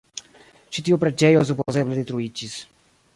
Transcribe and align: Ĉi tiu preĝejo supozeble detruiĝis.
Ĉi 0.77 0.83
tiu 0.87 0.97
preĝejo 1.03 1.43
supozeble 1.49 1.99
detruiĝis. 2.01 2.57